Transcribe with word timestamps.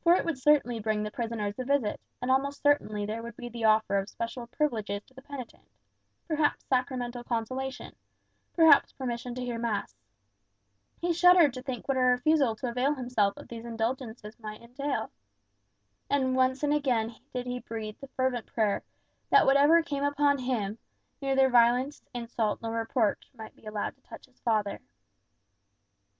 For 0.00 0.16
it 0.16 0.24
would 0.24 0.38
certainly 0.38 0.80
bring 0.80 1.04
the 1.04 1.10
prisoners 1.12 1.56
a 1.56 1.62
visit; 1.64 2.00
and 2.20 2.32
almost 2.32 2.62
certainly 2.62 3.06
there 3.06 3.22
would 3.22 3.36
be 3.36 3.48
the 3.48 3.62
offer 3.64 3.96
of 3.96 4.08
special 4.08 4.48
privileges 4.48 5.04
to 5.04 5.14
the 5.14 5.22
penitent, 5.22 5.62
perhaps 6.26 6.64
sacramental 6.64 7.22
consolation, 7.22 7.94
perhaps 8.54 8.90
permission 8.90 9.36
to 9.36 9.40
hear 9.40 9.60
mass. 9.60 9.94
He 11.00 11.12
shuddered 11.12 11.54
to 11.54 11.62
think 11.62 11.86
what 11.86 11.96
a 11.96 12.00
refusal 12.00 12.56
to 12.56 12.68
avail 12.70 12.94
himself 12.94 13.36
of 13.36 13.46
these 13.46 13.64
indulgences 13.64 14.36
might 14.40 14.62
entail. 14.62 15.12
And 16.10 16.34
once 16.34 16.64
and 16.64 16.74
again 16.74 17.14
did 17.32 17.46
he 17.46 17.60
breathe 17.60 18.00
the 18.00 18.08
fervent 18.08 18.46
prayer, 18.46 18.82
that 19.30 19.46
whatever 19.46 19.80
came 19.80 20.02
upon 20.02 20.38
him, 20.38 20.76
neither 21.20 21.48
violence, 21.48 22.02
insult, 22.12 22.60
nor 22.62 22.72
reproach 22.72 23.30
might 23.32 23.54
be 23.54 23.66
allowed 23.66 23.94
to 23.94 24.02
touch 24.02 24.26
his 24.26 24.40
father. 24.40 24.80